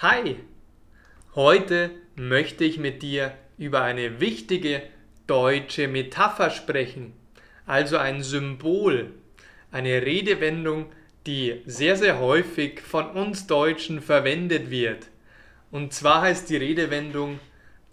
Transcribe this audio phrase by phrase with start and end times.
[0.00, 0.36] Hi!
[1.34, 4.80] Heute möchte ich mit dir über eine wichtige
[5.26, 7.14] deutsche Metapher sprechen,
[7.66, 9.12] also ein Symbol,
[9.72, 10.86] eine Redewendung,
[11.26, 15.08] die sehr, sehr häufig von uns Deutschen verwendet wird.
[15.72, 17.40] Und zwar heißt die Redewendung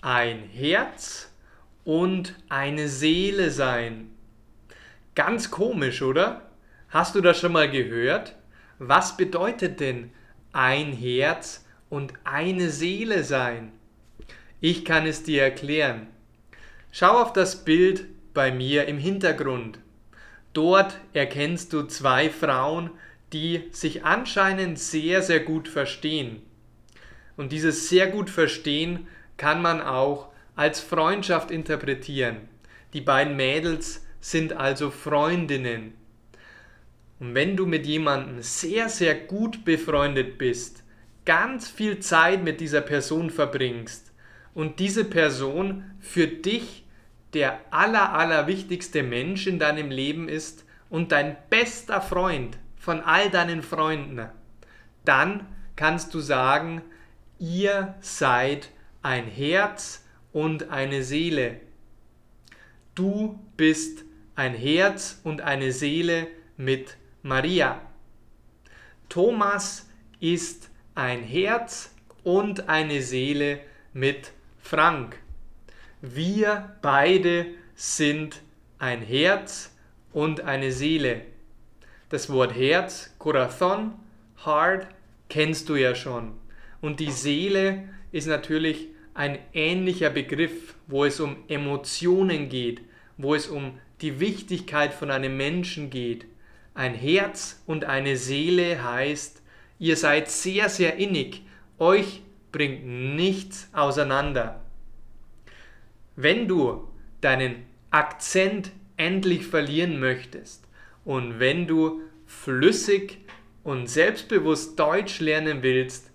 [0.00, 1.32] ein Herz
[1.84, 4.10] und eine Seele sein.
[5.14, 6.50] Ganz komisch, oder?
[6.88, 8.34] Hast du das schon mal gehört?
[8.80, 10.10] Was bedeutet denn
[10.52, 13.70] ein Herz und eine Seele sein.
[14.62, 16.06] Ich kann es dir erklären.
[16.90, 19.78] Schau auf das Bild bei mir im Hintergrund.
[20.54, 22.88] Dort erkennst du zwei Frauen,
[23.34, 26.40] die sich anscheinend sehr, sehr gut verstehen.
[27.36, 29.06] Und dieses sehr gut verstehen
[29.36, 32.48] kann man auch als Freundschaft interpretieren.
[32.94, 35.92] Die beiden Mädels sind also Freundinnen.
[37.20, 40.81] Und wenn du mit jemandem sehr, sehr gut befreundet bist,
[41.24, 44.12] ganz viel Zeit mit dieser Person verbringst
[44.54, 46.84] und diese Person für dich
[47.32, 53.30] der aller, aller wichtigste Mensch in deinem Leben ist und dein bester Freund von all
[53.30, 54.28] deinen Freunden,
[55.04, 56.82] dann kannst du sagen,
[57.38, 58.68] ihr seid
[59.02, 61.60] ein Herz und eine Seele.
[62.94, 66.26] Du bist ein Herz und eine Seele
[66.56, 67.80] mit Maria.
[69.08, 69.88] Thomas
[70.20, 73.60] ist ein Herz und eine Seele
[73.92, 75.18] mit Frank.
[76.00, 78.42] Wir beide sind
[78.78, 79.74] ein Herz
[80.12, 81.22] und eine Seele.
[82.10, 83.92] Das Wort Herz, Corazon,
[84.44, 84.86] Heart,
[85.28, 86.32] kennst du ja schon.
[86.80, 92.82] Und die Seele ist natürlich ein ähnlicher Begriff, wo es um Emotionen geht,
[93.16, 96.26] wo es um die Wichtigkeit von einem Menschen geht.
[96.74, 99.41] Ein Herz und eine Seele heißt,
[99.78, 101.42] Ihr seid sehr, sehr innig.
[101.78, 104.60] Euch bringt nichts auseinander.
[106.16, 106.88] Wenn du
[107.20, 110.64] deinen Akzent endlich verlieren möchtest
[111.04, 113.18] und wenn du flüssig
[113.64, 116.10] und selbstbewusst Deutsch lernen willst,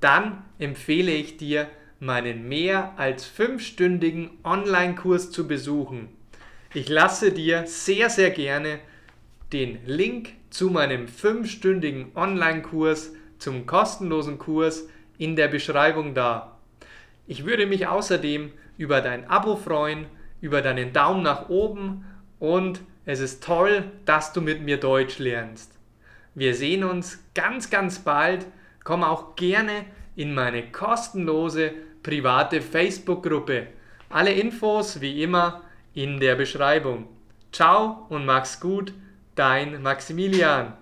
[0.00, 1.68] dann empfehle ich dir,
[2.00, 6.08] meinen mehr als fünfstündigen Online-Kurs zu besuchen.
[6.74, 8.80] Ich lasse dir sehr, sehr gerne
[9.52, 16.58] den Link zu meinem fünfstündigen Online-Kurs zum kostenlosen Kurs in der Beschreibung da.
[17.26, 20.06] Ich würde mich außerdem über dein Abo freuen,
[20.40, 22.04] über deinen Daumen nach oben
[22.38, 25.78] und es ist toll, dass du mit mir Deutsch lernst.
[26.34, 28.46] Wir sehen uns ganz, ganz bald.
[28.84, 29.84] Komm auch gerne
[30.16, 33.66] in meine kostenlose private Facebook-Gruppe.
[34.08, 35.62] Alle Infos wie immer
[35.94, 37.06] in der Beschreibung.
[37.52, 38.92] Ciao und mach's gut
[39.34, 40.74] dein Maximilian.